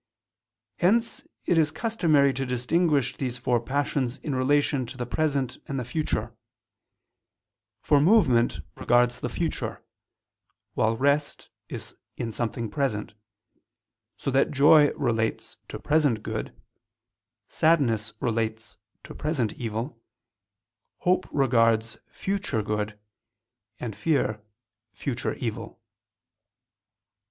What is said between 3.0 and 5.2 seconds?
these four passions in relation to the